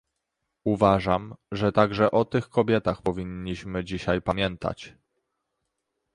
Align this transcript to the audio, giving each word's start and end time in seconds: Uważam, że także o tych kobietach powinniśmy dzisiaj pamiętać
Uważam, 0.63 1.35
że 1.51 1.71
także 1.71 2.11
o 2.11 2.25
tych 2.25 2.49
kobietach 2.49 3.01
powinniśmy 3.01 3.83
dzisiaj 3.83 4.21
pamiętać 4.21 4.93